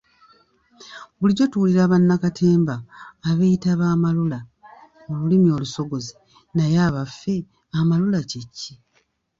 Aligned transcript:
Bulijjo 1.17 1.45
tuwulira 1.51 1.91
bannakatemba 1.91 2.75
abeeyita 3.29 3.69
ba 3.79 3.85
'amalula' 3.89 4.47
mu 5.05 5.13
lulimi 5.19 5.49
olusogozi 5.57 6.13
naye 6.55 6.77
abaffe 6.87 7.35
amalula 7.79 8.19
kye 8.29 8.41
ki? 8.57 8.73